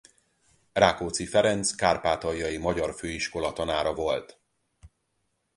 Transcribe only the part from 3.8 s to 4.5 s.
volt.